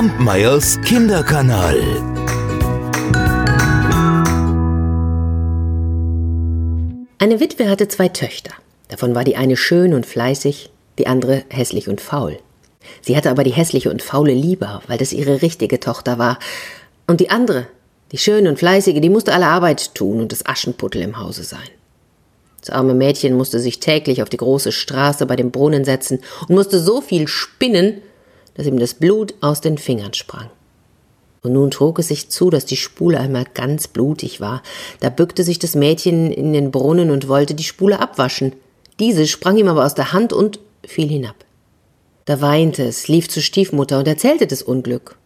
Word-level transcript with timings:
Kampmeyers 0.00 0.80
Kinderkanal. 0.80 1.76
Eine 7.18 7.38
Witwe 7.38 7.68
hatte 7.68 7.86
zwei 7.88 8.08
Töchter. 8.08 8.52
Davon 8.88 9.14
war 9.14 9.24
die 9.24 9.36
eine 9.36 9.58
schön 9.58 9.92
und 9.92 10.06
fleißig, 10.06 10.70
die 10.96 11.06
andere 11.06 11.44
hässlich 11.50 11.90
und 11.90 12.00
faul. 12.00 12.38
Sie 13.02 13.14
hatte 13.14 13.28
aber 13.30 13.44
die 13.44 13.50
hässliche 13.50 13.90
und 13.90 14.00
faule 14.00 14.32
lieber, 14.32 14.80
weil 14.86 14.96
das 14.96 15.12
ihre 15.12 15.42
richtige 15.42 15.80
Tochter 15.80 16.18
war. 16.18 16.38
Und 17.06 17.20
die 17.20 17.28
andere, 17.28 17.66
die 18.12 18.16
schöne 18.16 18.48
und 18.48 18.58
fleißige, 18.58 19.02
die 19.02 19.10
musste 19.10 19.34
alle 19.34 19.48
Arbeit 19.48 19.94
tun 19.94 20.22
und 20.22 20.32
das 20.32 20.46
Aschenputtel 20.46 21.02
im 21.02 21.18
Hause 21.18 21.42
sein. 21.42 21.68
Das 22.62 22.70
arme 22.70 22.94
Mädchen 22.94 23.36
musste 23.36 23.60
sich 23.60 23.80
täglich 23.80 24.22
auf 24.22 24.30
die 24.30 24.38
große 24.38 24.72
Straße 24.72 25.26
bei 25.26 25.36
dem 25.36 25.50
Brunnen 25.50 25.84
setzen 25.84 26.20
und 26.48 26.54
musste 26.54 26.80
so 26.80 27.02
viel 27.02 27.28
spinnen, 27.28 28.00
dass 28.54 28.66
ihm 28.66 28.78
das 28.78 28.94
Blut 28.94 29.34
aus 29.40 29.60
den 29.60 29.78
Fingern 29.78 30.14
sprang. 30.14 30.50
Und 31.42 31.54
nun 31.54 31.70
trug 31.70 31.98
es 31.98 32.08
sich 32.08 32.28
zu, 32.28 32.50
dass 32.50 32.66
die 32.66 32.76
Spule 32.76 33.18
einmal 33.18 33.46
ganz 33.54 33.88
blutig 33.88 34.40
war. 34.40 34.62
Da 35.00 35.08
bückte 35.08 35.42
sich 35.42 35.58
das 35.58 35.74
Mädchen 35.74 36.30
in 36.30 36.52
den 36.52 36.70
Brunnen 36.70 37.10
und 37.10 37.28
wollte 37.28 37.54
die 37.54 37.64
Spule 37.64 37.98
abwaschen. 37.98 38.52
Diese 38.98 39.26
sprang 39.26 39.56
ihm 39.56 39.68
aber 39.68 39.86
aus 39.86 39.94
der 39.94 40.12
Hand 40.12 40.32
und 40.32 40.60
fiel 40.86 41.08
hinab. 41.08 41.36
Da 42.26 42.40
weinte 42.42 42.84
es, 42.84 43.08
lief 43.08 43.28
zur 43.28 43.42
Stiefmutter 43.42 43.98
und 43.98 44.06
erzählte 44.06 44.46
das 44.46 44.62
Unglück. 44.62 45.16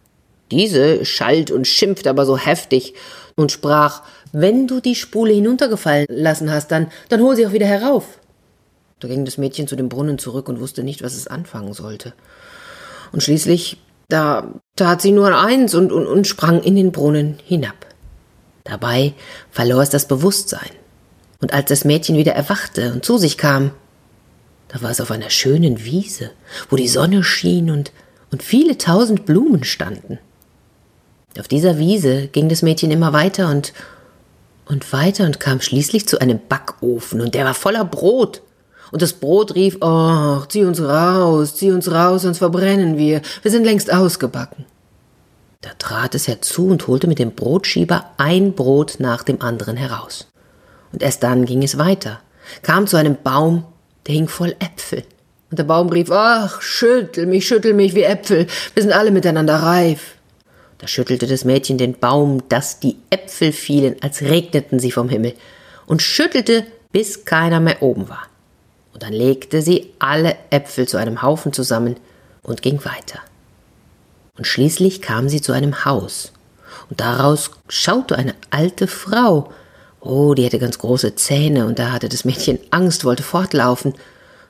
Diese 0.51 1.05
schalt 1.05 1.51
und 1.51 1.67
schimpfte 1.67 2.11
aber 2.11 2.27
so 2.27 2.39
heftig 2.39 2.95
und 3.35 3.51
sprach, 3.51 4.03
wenn 4.33 4.67
du 4.67 4.81
die 4.81 4.95
Spule 4.95 5.33
hinuntergefallen 5.33 6.07
lassen 6.09 6.51
hast, 6.53 6.71
dann, 6.71 6.91
dann 7.09 7.21
hol 7.21 7.35
sie 7.35 7.47
auch 7.47 7.53
wieder 7.53 7.67
herauf. 7.67 8.19
Da 9.01 9.09
ging 9.09 9.25
das 9.25 9.39
Mädchen 9.39 9.67
zu 9.67 9.75
dem 9.77 9.89
Brunnen 9.89 10.19
zurück 10.19 10.49
und 10.49 10.61
wusste 10.61 10.85
nicht, 10.85 11.03
was 11.03 11.15
es 11.15 11.27
anfangen 11.27 11.73
sollte. 11.73 12.15
Und 13.15 13.23
schließlich 13.23 13.79
da 14.09 14.61
tat 14.77 15.01
sie 15.01 15.13
nur 15.13 15.37
eins 15.39 15.75
und, 15.75 15.93
und, 15.93 16.07
und 16.07 16.27
sprang 16.27 16.63
in 16.63 16.77
den 16.77 16.91
Brunnen 16.93 17.39
hinab. 17.45 17.87
Dabei 18.65 19.15
verlor 19.51 19.83
es 19.83 19.91
das 19.91 20.09
Bewusstsein. 20.09 20.71
Und 21.41 21.53
als 21.53 21.69
das 21.69 21.85
Mädchen 21.85 22.17
wieder 22.17 22.33
erwachte 22.33 22.93
und 22.93 23.05
zu 23.05 23.17
sich 23.17 23.39
kam, 23.39 23.71
da 24.69 24.83
war 24.83 24.91
es 24.91 25.01
auf 25.01 25.11
einer 25.11 25.31
schönen 25.31 25.85
Wiese, 25.85 26.31
wo 26.71 26.77
die 26.77 26.89
Sonne 26.89 27.23
schien 27.23 27.71
und, 27.71 27.93
und 28.33 28.43
viele 28.43 28.79
tausend 28.79 29.27
Blumen 29.27 29.65
standen. 29.65 30.19
Auf 31.39 31.47
dieser 31.49 31.79
Wiese 31.79 32.27
ging 32.29 32.49
das 32.49 32.63
Mädchen 32.63 32.91
immer 32.91 33.13
weiter 33.13 33.49
und, 33.49 33.73
und 34.67 34.93
weiter 34.93 35.25
und 35.25 35.39
kam 35.39 35.61
schließlich 35.61 36.09
zu 36.09 36.21
einem 36.21 36.41
Backofen, 36.49 37.21
und 37.21 37.35
der 37.35 37.45
war 37.45 37.55
voller 37.55 37.85
Brot. 37.85 38.43
Und 38.95 39.03
das 39.03 39.13
Brot 39.13 39.57
rief, 39.57 39.79
oh, 39.81 40.39
zieh 40.49 40.63
uns 40.63 40.81
raus, 40.81 41.57
zieh 41.57 41.73
uns 41.73 41.91
raus, 41.91 42.23
sonst 42.23 42.39
verbrennen 42.39 42.97
wir. 42.97 43.23
Wir 43.43 43.51
sind 43.51 43.65
längst 43.65 43.93
ausgebacken. 43.93 44.67
Da 45.63 45.71
trat 45.81 46.15
es 46.15 46.29
herzu 46.29 46.69
und 46.69 46.87
holte 46.87 47.09
mit 47.09 47.19
dem 47.19 47.33
Brotschieber 47.33 48.11
ein 48.19 48.53
Brot 48.53 48.99
nach 49.01 49.25
dem 49.25 49.43
anderen 49.43 49.77
heraus. 49.77 50.29
Und 50.93 51.03
erst 51.03 51.25
dann 51.25 51.45
ging 51.45 51.65
es 51.65 51.77
weiter, 51.77 52.21
kam 52.63 52.87
zu 52.87 52.97
einem 52.97 53.17
Baum, 53.21 53.65
der 54.07 54.15
hing 54.15 54.29
voll 54.29 54.55
Äpfel. 54.61 55.03
Und 55.51 55.59
der 55.59 55.65
Baum 55.65 55.89
rief, 55.89 56.13
ach, 56.13 56.63
schüttel 56.63 57.27
mich, 57.27 57.49
schüttel 57.49 57.75
mich 57.75 57.97
wie 57.97 58.05
Äpfel, 58.05 58.47
wir 58.75 58.83
sind 58.85 58.93
alle 58.93 59.11
miteinander 59.11 59.57
reif. 59.57 60.15
Da 60.79 60.87
schüttelte 60.87 61.27
das 61.27 61.45
Mädchen 61.45 61.79
den 61.79 61.99
Baum, 61.99 62.49
dass 62.49 62.79
die 62.79 62.99
Äpfel 63.11 63.51
fielen, 63.51 63.97
als 64.03 64.23
regneten 64.23 64.79
sie 64.79 64.93
vom 64.93 65.09
Himmel, 65.09 65.35
und 65.85 66.01
schüttelte, 66.01 66.65
bis 66.93 67.25
keiner 67.25 67.59
mehr 67.59 67.83
oben 67.83 68.09
war 68.09 68.29
und 68.95 69.03
dann 69.03 69.13
legte 69.13 69.61
sie 69.61 69.93
alle 69.99 70.37
Äpfel 70.51 70.89
zu 70.89 70.97
einem 70.97 71.21
Haufen 71.21 71.53
zusammen 71.53 71.97
und 72.43 72.63
ging 72.63 72.83
weiter. 72.85 73.19
Und 74.39 74.47
schließlich 74.47 75.03
kam 75.03 75.29
sie 75.29 75.43
zu 75.43 75.53
einem 75.53 75.85
Haus, 75.85 76.33
und 76.89 77.01
daraus 77.01 77.51
schaute 77.69 78.17
eine 78.17 78.35
alte 78.51 78.87
Frau. 78.87 79.53
Oh, 80.01 80.35
die 80.35 80.45
hatte 80.47 80.59
ganz 80.59 80.79
große 80.79 81.17
Zähne, 81.17 81.67
und 81.67 81.79
da 81.79 81.93
hatte 81.93 82.09
das 82.09 82.25
Mädchen 82.25 82.59
Angst, 82.71 83.05
wollte 83.05 83.23
fortlaufen. 83.23 83.95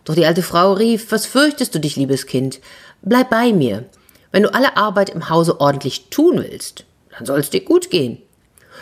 Doch 0.04 0.14
die 0.14 0.26
alte 0.26 0.42
Frau 0.42 0.74
rief 0.74 1.10
Was 1.10 1.26
fürchtest 1.26 1.74
du 1.74 1.80
dich, 1.80 1.96
liebes 1.96 2.26
Kind? 2.26 2.60
Bleib 3.02 3.30
bei 3.30 3.52
mir. 3.52 3.84
Wenn 4.30 4.42
du 4.42 4.52
alle 4.52 4.76
Arbeit 4.76 5.10
im 5.10 5.30
Hause 5.30 5.60
ordentlich 5.60 6.10
tun 6.10 6.38
willst, 6.38 6.84
dann 7.16 7.24
soll 7.24 7.40
es 7.40 7.50
dir 7.50 7.64
gut 7.64 7.90
gehen. 7.90 8.18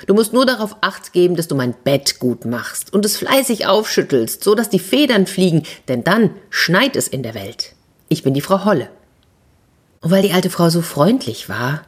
Du 0.07 0.15
musst 0.15 0.33
nur 0.33 0.47
darauf 0.47 0.77
acht 0.81 1.13
geben, 1.13 1.37
dass 1.37 1.49
du 1.49 1.55
mein 1.55 1.75
Bett 1.85 2.19
gut 2.19 2.45
machst 2.45 2.93
und 2.93 3.05
es 3.05 3.17
fleißig 3.17 3.67
aufschüttelst, 3.67 4.43
so 4.43 4.55
dass 4.55 4.69
die 4.69 4.79
Federn 4.79 5.27
fliegen, 5.27 5.63
denn 5.89 6.05
dann 6.05 6.31
schneit 6.51 6.97
es 6.97 7.09
in 7.09 7.23
der 7.23 7.35
Welt. 7.35 7.75
Ich 8.09 8.23
bin 8.23 8.35
die 8.35 8.41
Frau 8.41 8.65
Holle. 8.65 8.89
Und 10.01 10.11
weil 10.11 10.23
die 10.23 10.33
alte 10.33 10.51
Frau 10.51 10.69
so 10.69 10.83
freundlich 10.83 11.49
war, 11.49 11.83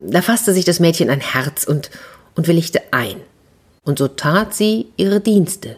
da 0.00 0.22
fasste 0.22 0.52
sich 0.52 0.64
das 0.64 0.80
Mädchen 0.80 1.10
ein 1.10 1.20
Herz 1.20 1.64
und, 1.64 1.90
und 2.34 2.48
willigte 2.48 2.80
ein. 2.90 3.16
Und 3.84 3.98
so 3.98 4.08
tat 4.08 4.54
sie 4.54 4.86
ihre 4.96 5.20
Dienste 5.20 5.76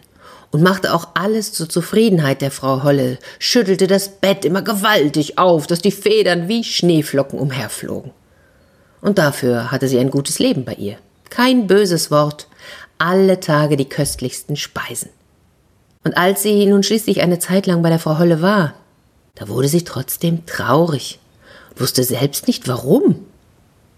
und 0.51 0.63
machte 0.63 0.93
auch 0.93 1.09
alles 1.15 1.51
zur 1.51 1.67
Zufriedenheit 1.67 2.41
der 2.41 2.51
Frau 2.51 2.83
Holle, 2.83 3.19
schüttelte 3.39 3.87
das 3.87 4.09
Bett 4.09 4.45
immer 4.45 4.61
gewaltig 4.61 5.37
auf, 5.37 5.67
dass 5.67 5.81
die 5.81 5.91
Federn 5.91 6.47
wie 6.47 6.63
Schneeflocken 6.63 7.37
umherflogen. 7.37 8.11
Und 9.01 9.17
dafür 9.17 9.71
hatte 9.71 9.87
sie 9.87 9.99
ein 9.99 10.09
gutes 10.09 10.39
Leben 10.39 10.63
bei 10.63 10.73
ihr 10.73 10.97
kein 11.35 11.67
böses 11.67 12.11
Wort, 12.11 12.47
alle 12.97 13.41
Tage 13.41 13.75
die 13.75 13.89
köstlichsten 13.89 14.55
Speisen. 14.55 15.09
Und 16.05 16.15
als 16.15 16.43
sie 16.43 16.65
nun 16.65 16.81
schließlich 16.81 17.21
eine 17.21 17.39
Zeit 17.39 17.65
lang 17.67 17.81
bei 17.81 17.89
der 17.89 17.99
Frau 17.99 18.17
Holle 18.19 18.41
war, 18.41 18.73
da 19.35 19.49
wurde 19.49 19.67
sie 19.67 19.83
trotzdem 19.83 20.45
traurig 20.45 21.19
wusste 21.77 22.03
selbst 22.03 22.47
nicht 22.47 22.67
warum. 22.67 23.25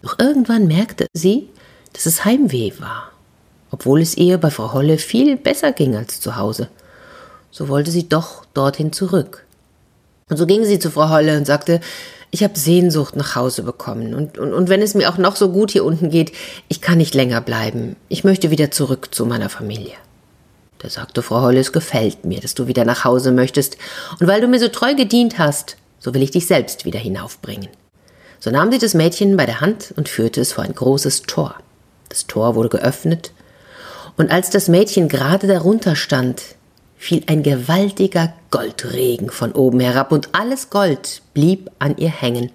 Doch 0.02 0.18
irgendwann 0.20 0.68
merkte 0.68 1.06
sie, 1.14 1.50
dass 1.94 2.06
es 2.06 2.26
Heimweh 2.26 2.74
war, 2.80 3.12
obwohl 3.72 4.02
es 4.02 4.18
ihr 4.18 4.38
bei 4.38 4.50
Frau 4.50 4.74
Holle 4.74 4.98
viel 4.98 5.38
besser 5.38 5.72
ging 5.72 5.96
als 5.96 6.20
zu 6.20 6.38
Hause. 6.38 6.70
So 7.52 7.68
wollte 7.70 7.92
sie 7.92 8.10
doch 8.10 8.46
dorthin 8.54 8.92
zurück. 8.92 9.46
Und 10.30 10.38
so 10.38 10.46
ging 10.46 10.66
sie 10.66 10.80
zu 10.80 10.92
Frau 10.92 11.10
Holle 11.10 11.38
und 11.38 11.46
sagte, 11.46 11.80
ich 12.32 12.44
habe 12.44 12.60
Sehnsucht 12.60 13.16
nach 13.16 13.36
Hause 13.36 13.64
bekommen. 13.64 14.14
Und, 14.14 14.38
und, 14.38 14.54
und 14.54 14.70
wenn 14.70 14.82
es 14.82 14.94
mir 14.94 15.10
auch 15.10 15.18
noch 15.18 15.36
so 15.36 15.50
gut 15.50 15.72
hier 15.72 15.86
unten 15.86 16.10
geht, 16.10 16.34
ich 16.68 16.82
kann 16.82 16.98
nicht 16.98 17.16
länger 17.16 17.40
bleiben. 17.42 17.96
Ich 18.10 18.24
möchte 18.24 18.52
wieder 18.52 18.70
zurück 18.72 19.16
zu 19.16 19.26
meiner 19.26 19.50
Familie. 19.50 19.94
Da 20.80 20.90
sagte 20.90 21.22
Frau 21.22 21.42
Holle, 21.42 21.60
es 21.60 21.72
gefällt 21.72 22.26
mir, 22.26 22.42
dass 22.42 22.54
du 22.54 22.68
wieder 22.68 22.86
nach 22.86 23.06
Hause 23.06 23.32
möchtest. 23.32 23.78
Und 24.20 24.28
weil 24.28 24.42
du 24.42 24.48
mir 24.48 24.60
so 24.60 24.68
treu 24.68 24.94
gedient 24.94 25.40
hast, 25.40 25.78
so 26.00 26.14
will 26.14 26.22
ich 26.22 26.32
dich 26.32 26.46
selbst 26.46 26.86
wieder 26.86 27.00
hinaufbringen. 27.00 27.70
So 28.40 28.52
nahm 28.52 28.72
sie 28.72 28.78
das 28.78 28.94
Mädchen 28.94 29.38
bei 29.38 29.46
der 29.46 29.62
Hand 29.62 29.94
und 29.96 30.10
führte 30.10 30.42
es 30.42 30.54
vor 30.54 30.64
ein 30.64 30.76
großes 30.76 31.24
Tor. 31.24 31.56
Das 32.10 32.28
Tor 32.28 32.56
wurde 32.56 32.70
geöffnet, 32.70 33.32
und 34.18 34.32
als 34.32 34.50
das 34.50 34.68
Mädchen 34.68 35.10
gerade 35.10 35.46
darunter 35.46 35.96
stand, 35.96 36.42
fiel 36.98 37.24
ein 37.28 37.44
gewaltiger 37.44 38.34
Goldregen 38.52 39.30
von 39.30 39.52
oben 39.52 39.80
herab, 39.80 40.12
und 40.12 40.30
alles 40.34 40.70
Gold 40.70 41.22
blieb 41.34 41.70
an 41.80 41.98
ihr 41.98 42.10
hängen, 42.10 42.52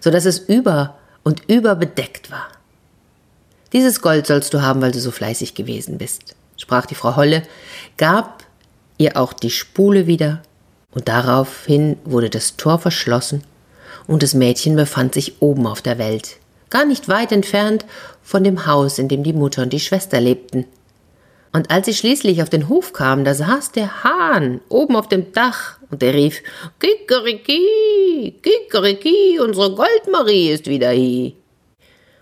so 0.00 0.10
dass 0.10 0.24
es 0.24 0.38
über 0.38 0.98
und 1.24 1.42
über 1.48 1.74
bedeckt 1.74 2.30
war. 2.30 2.48
Dieses 3.72 4.00
Gold 4.00 4.26
sollst 4.26 4.54
du 4.54 4.62
haben, 4.62 4.80
weil 4.80 4.92
du 4.92 5.00
so 5.00 5.10
fleißig 5.10 5.54
gewesen 5.54 5.98
bist, 5.98 6.36
sprach 6.56 6.86
die 6.86 6.94
Frau 6.94 7.16
Holle, 7.16 7.42
gab 7.96 8.44
ihr 8.96 9.16
auch 9.16 9.32
die 9.32 9.50
Spule 9.50 10.06
wieder, 10.06 10.42
und 10.92 11.08
daraufhin 11.08 11.96
wurde 12.04 12.30
das 12.30 12.56
Tor 12.56 12.78
verschlossen, 12.78 13.42
und 14.06 14.22
das 14.22 14.34
Mädchen 14.34 14.74
befand 14.74 15.14
sich 15.14 15.42
oben 15.42 15.66
auf 15.66 15.82
der 15.82 15.98
Welt, 15.98 16.36
gar 16.70 16.84
nicht 16.84 17.08
weit 17.08 17.32
entfernt 17.32 17.84
von 18.22 18.42
dem 18.42 18.66
Haus, 18.66 18.98
in 18.98 19.08
dem 19.08 19.22
die 19.22 19.32
Mutter 19.32 19.62
und 19.62 19.72
die 19.72 19.80
Schwester 19.80 20.20
lebten. 20.20 20.64
Und 21.52 21.70
als 21.70 21.86
sie 21.86 21.94
schließlich 21.94 22.42
auf 22.42 22.50
den 22.50 22.68
Hof 22.68 22.92
kam, 22.92 23.24
da 23.24 23.34
saß 23.34 23.72
der 23.72 24.04
Hahn 24.04 24.60
oben 24.68 24.96
auf 24.96 25.08
dem 25.08 25.32
Dach 25.32 25.78
und 25.90 26.02
der 26.02 26.14
rief, 26.14 26.42
Kikeriki, 26.78 28.34
Kikeriki, 28.42 29.40
unsere 29.40 29.74
Goldmarie 29.74 30.50
ist 30.50 30.66
wieder 30.66 30.90
hier. 30.90 31.32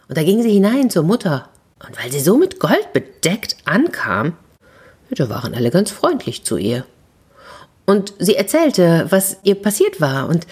Und 0.08 0.16
da 0.16 0.22
ging 0.22 0.42
sie 0.42 0.52
hinein 0.52 0.90
zur 0.90 1.02
Mutter. 1.02 1.48
Und 1.84 2.00
weil 2.00 2.12
sie 2.12 2.20
so 2.20 2.36
mit 2.36 2.60
Gold 2.60 2.92
bedeckt 2.92 3.56
ankam, 3.64 4.36
da 5.10 5.28
waren 5.28 5.54
alle 5.54 5.70
ganz 5.70 5.90
freundlich 5.90 6.44
zu 6.44 6.56
ihr. 6.56 6.84
Und 7.84 8.14
sie 8.18 8.36
erzählte, 8.36 9.06
was 9.10 9.38
ihr 9.42 9.56
passiert 9.56 10.00
war. 10.00 10.28
Und 10.28 10.46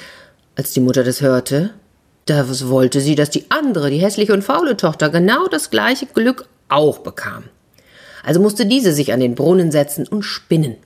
als 0.56 0.72
die 0.72 0.81
Mutter 0.81 1.04
das 1.04 1.20
hörte, 1.20 1.75
da 2.26 2.44
wollte 2.69 3.00
sie, 3.00 3.14
dass 3.14 3.31
die 3.31 3.50
andere, 3.50 3.90
die 3.90 3.98
hässliche 3.98 4.32
und 4.32 4.43
faule 4.43 4.76
Tochter, 4.76 5.10
genau 5.10 5.46
das 5.46 5.70
gleiche 5.70 6.06
Glück 6.06 6.46
auch 6.69 6.98
bekam 6.98 7.44
also 8.24 8.40
musste 8.40 8.66
diese 8.66 8.92
sich 8.92 9.12
an 9.12 9.20
den 9.20 9.34
Brunnen 9.34 9.70
setzen 9.70 10.06
und 10.08 10.22
spinnen. 10.22 10.76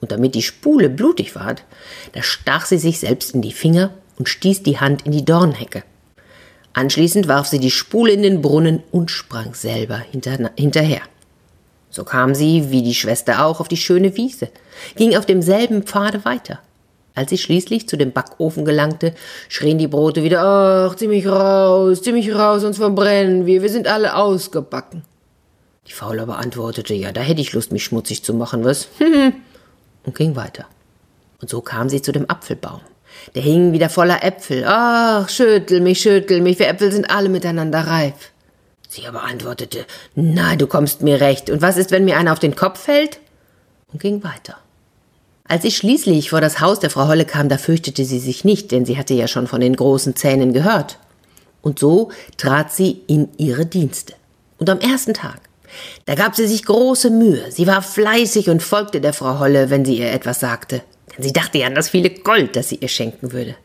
Und 0.00 0.12
damit 0.12 0.34
die 0.34 0.42
Spule 0.42 0.90
blutig 0.90 1.34
ward, 1.34 1.64
da 2.12 2.22
stach 2.22 2.66
sie 2.66 2.78
sich 2.78 3.00
selbst 3.00 3.34
in 3.34 3.42
die 3.42 3.52
Finger 3.52 3.90
und 4.18 4.28
stieß 4.28 4.62
die 4.62 4.78
Hand 4.78 5.06
in 5.06 5.12
die 5.12 5.24
Dornhecke. 5.24 5.82
Anschließend 6.74 7.28
warf 7.28 7.46
sie 7.46 7.58
die 7.58 7.70
Spule 7.70 8.12
in 8.12 8.22
den 8.22 8.42
Brunnen 8.42 8.82
und 8.90 9.10
sprang 9.10 9.54
selber 9.54 9.96
hinter, 9.96 10.50
hinterher. 10.56 11.00
So 11.88 12.04
kam 12.04 12.34
sie, 12.34 12.70
wie 12.70 12.82
die 12.82 12.94
Schwester 12.94 13.46
auch, 13.46 13.60
auf 13.60 13.68
die 13.68 13.78
schöne 13.78 14.14
Wiese, 14.16 14.50
ging 14.96 15.16
auf 15.16 15.24
demselben 15.24 15.84
Pfade 15.84 16.26
weiter. 16.26 16.60
Als 17.14 17.30
sie 17.30 17.38
schließlich 17.38 17.88
zu 17.88 17.96
dem 17.96 18.12
Backofen 18.12 18.66
gelangte, 18.66 19.14
schrien 19.48 19.78
die 19.78 19.86
Brote 19.86 20.22
wieder, 20.22 20.42
ach, 20.42 20.96
zieh 20.96 21.08
mich 21.08 21.26
raus, 21.26 22.02
zieh 22.02 22.12
mich 22.12 22.34
raus, 22.34 22.60
sonst 22.60 22.76
verbrennen 22.76 23.46
wir, 23.46 23.62
wir 23.62 23.70
sind 23.70 23.86
alle 23.86 24.14
ausgebacken. 24.14 25.02
Die 25.88 25.92
Faule 25.92 26.22
aber 26.22 26.38
antwortete, 26.38 26.94
ja, 26.94 27.12
da 27.12 27.20
hätte 27.20 27.40
ich 27.40 27.52
Lust, 27.52 27.72
mich 27.72 27.84
schmutzig 27.84 28.24
zu 28.24 28.34
machen, 28.34 28.64
was? 28.64 28.88
und 30.04 30.14
ging 30.14 30.36
weiter. 30.36 30.66
Und 31.40 31.50
so 31.50 31.60
kam 31.60 31.88
sie 31.88 32.02
zu 32.02 32.12
dem 32.12 32.28
Apfelbaum. 32.28 32.80
Der 33.34 33.42
hing 33.42 33.72
wieder 33.72 33.88
voller 33.88 34.24
Äpfel. 34.24 34.64
Ach, 34.66 35.28
schüttel 35.28 35.80
mich, 35.80 36.00
schüttel 36.00 36.40
mich, 36.40 36.58
wir 36.58 36.68
Äpfel 36.68 36.92
sind 36.92 37.10
alle 37.10 37.28
miteinander 37.28 37.80
reif. 37.80 38.32
Sie 38.88 39.06
aber 39.06 39.24
antwortete, 39.24 39.84
na, 40.14 40.56
du 40.56 40.66
kommst 40.66 41.02
mir 41.02 41.20
recht. 41.20 41.50
Und 41.50 41.60
was 41.62 41.76
ist, 41.76 41.90
wenn 41.90 42.04
mir 42.04 42.16
einer 42.16 42.32
auf 42.32 42.38
den 42.38 42.56
Kopf 42.56 42.80
fällt? 42.80 43.20
Und 43.92 44.00
ging 44.00 44.22
weiter. 44.22 44.56
Als 45.48 45.62
sie 45.62 45.70
schließlich 45.70 46.30
vor 46.30 46.40
das 46.40 46.60
Haus 46.60 46.80
der 46.80 46.90
Frau 46.90 47.06
Holle 47.06 47.24
kam, 47.24 47.48
da 47.48 47.58
fürchtete 47.58 48.04
sie 48.04 48.18
sich 48.18 48.44
nicht, 48.44 48.72
denn 48.72 48.84
sie 48.84 48.98
hatte 48.98 49.14
ja 49.14 49.28
schon 49.28 49.46
von 49.46 49.60
den 49.60 49.76
großen 49.76 50.16
Zähnen 50.16 50.52
gehört. 50.52 50.98
Und 51.62 51.78
so 51.78 52.10
trat 52.36 52.72
sie 52.72 53.02
in 53.06 53.28
ihre 53.36 53.66
Dienste. 53.66 54.14
Und 54.58 54.70
am 54.70 54.80
ersten 54.80 55.14
Tag, 55.14 55.40
da 56.04 56.14
gab 56.14 56.34
sie 56.34 56.46
sich 56.46 56.64
große 56.64 57.10
Mühe. 57.10 57.50
Sie 57.50 57.66
war 57.66 57.82
fleißig 57.82 58.50
und 58.50 58.62
folgte 58.62 59.00
der 59.00 59.12
Frau 59.12 59.38
Holle, 59.38 59.70
wenn 59.70 59.84
sie 59.84 59.98
ihr 59.98 60.12
etwas 60.12 60.40
sagte. 60.40 60.82
Denn 61.16 61.24
sie 61.24 61.32
dachte 61.32 61.58
ja 61.58 61.66
an 61.66 61.74
das 61.74 61.90
viele 61.90 62.10
Gold, 62.10 62.56
das 62.56 62.68
sie 62.68 62.76
ihr 62.76 62.88
schenken 62.88 63.32
würde. 63.32 63.56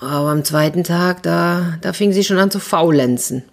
Aber 0.00 0.30
am 0.30 0.44
zweiten 0.44 0.84
Tag, 0.84 1.22
da, 1.22 1.78
da 1.80 1.92
fing 1.92 2.12
sie 2.12 2.24
schon 2.24 2.38
an 2.38 2.50
zu 2.50 2.58
faulenzen. 2.58 3.44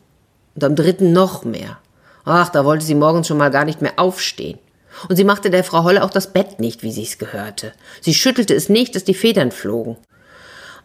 Und 0.55 0.63
am 0.63 0.75
dritten 0.75 1.13
noch 1.13 1.45
mehr. 1.45 1.77
Ach, 2.25 2.49
da 2.49 2.65
wollte 2.65 2.85
sie 2.85 2.95
morgens 2.95 3.27
schon 3.27 3.37
mal 3.37 3.51
gar 3.51 3.65
nicht 3.65 3.81
mehr 3.81 3.97
aufstehen. 3.97 4.59
Und 5.07 5.15
sie 5.15 5.23
machte 5.23 5.49
der 5.49 5.63
Frau 5.63 5.83
Holle 5.83 6.03
auch 6.03 6.09
das 6.09 6.33
Bett 6.33 6.59
nicht, 6.59 6.83
wie 6.83 6.91
sie's 6.91 7.17
gehörte. 7.17 7.71
Sie 8.01 8.13
schüttelte 8.13 8.53
es 8.53 8.69
nicht, 8.69 8.95
dass 8.95 9.03
die 9.03 9.13
Federn 9.13 9.51
flogen. 9.51 9.97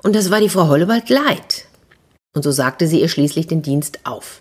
Und 0.03 0.15
das 0.15 0.31
war 0.31 0.41
die 0.41 0.49
Frau 0.49 0.69
Holle 0.69 0.87
bald 0.87 1.11
leid. 1.11 1.67
Und 2.35 2.43
so 2.43 2.53
sagte 2.53 2.87
sie 2.87 3.01
ihr 3.01 3.09
schließlich 3.09 3.47
den 3.47 3.63
Dienst 3.63 4.01
auf. 4.05 4.41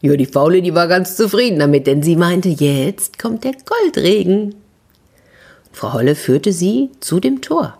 Ja, 0.00 0.16
die 0.16 0.26
Faule, 0.26 0.62
die 0.62 0.74
war 0.74 0.88
ganz 0.88 1.16
zufrieden 1.16 1.58
damit, 1.58 1.86
denn 1.86 2.02
sie 2.02 2.16
meinte, 2.16 2.48
jetzt 2.48 3.18
kommt 3.18 3.44
der 3.44 3.54
Goldregen. 3.64 4.54
Frau 5.72 5.92
Holle 5.94 6.14
führte 6.14 6.52
sie 6.52 6.90
zu 7.00 7.20
dem 7.20 7.40
Tor. 7.40 7.78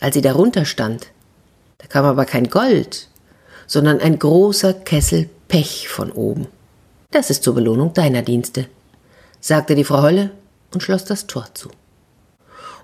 Als 0.00 0.14
sie 0.14 0.22
darunter 0.22 0.64
stand, 0.64 1.08
da 1.78 1.86
kam 1.86 2.04
aber 2.04 2.24
kein 2.24 2.50
Gold, 2.50 3.08
sondern 3.66 4.00
ein 4.00 4.18
großer 4.18 4.74
Kessel 4.74 5.28
Pech 5.48 5.88
von 5.88 6.10
oben. 6.10 6.46
Das 7.10 7.30
ist 7.30 7.42
zur 7.42 7.54
Belohnung 7.54 7.92
deiner 7.92 8.22
Dienste, 8.22 8.66
sagte 9.40 9.74
die 9.74 9.84
Frau 9.84 10.02
Holle 10.02 10.30
und 10.72 10.82
schloss 10.82 11.04
das 11.04 11.26
Tor 11.26 11.46
zu. 11.54 11.68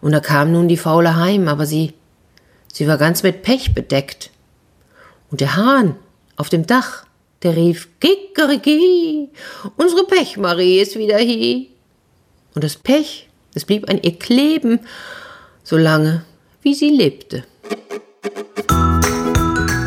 Und 0.01 0.13
da 0.13 0.21
kam 0.21 0.53
nun 0.53 0.69
die 0.69 0.77
Faule 0.77 1.17
heim, 1.17 1.49
aber 1.49 1.67
sie, 1.67 1.95
sie 2.73 2.87
war 2.87 2.99
ganz 2.99 3.23
mit 3.23 3.43
Pech 3.43 3.75
bedeckt. 3.75 4.31
Und 5.31 5.41
der 5.41 5.57
Hahn 5.57 5.97
auf 6.37 6.49
dem 6.49 6.67
Dach, 6.67 7.05
der 7.43 7.57
rief 7.57 7.89
Kikeriki, 8.01 9.29
unsere 9.77 10.05
Pechmarie 10.05 10.81
ist 10.81 10.97
wieder 10.97 11.19
hier. 11.19 11.67
Und 12.55 12.65
das 12.65 12.77
Pech, 12.77 13.29
es 13.55 13.65
blieb 13.65 13.89
an 13.89 14.01
ihr 14.03 14.19
kleben, 14.19 14.81
solange 15.63 16.25
wie 16.63 16.75
sie 16.75 16.91
lebte. 16.91 17.45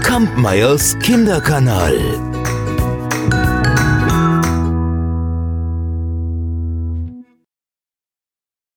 Kampmeyers 0.03 0.97
Kinderkanal. 0.99 2.30